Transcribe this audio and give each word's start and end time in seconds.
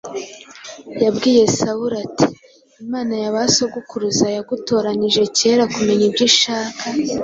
yabwiye 1.03 1.41
Sawuli 1.57 1.95
ati, 2.05 2.27
“Imana 2.83 3.13
ya 3.21 3.31
ba 3.35 3.43
sogokuruza 3.55 4.25
yagutoranirije 4.35 5.23
kera 5.37 5.63
kumenya 5.73 6.03
ibyo 6.09 6.23
ishaka, 6.31 6.83